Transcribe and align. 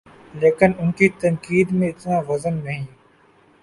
لیکن 0.33 0.71
ان 0.79 0.91
کی 0.91 1.09
تنقید 1.21 1.71
میں 1.71 1.89
اتنا 1.89 2.19
وزن 2.27 2.53
نہیں۔ 2.63 2.85